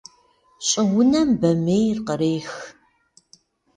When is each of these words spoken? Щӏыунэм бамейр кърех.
Щӏыунэм 0.67 1.29
бамейр 1.39 1.97
кърех. 2.07 2.51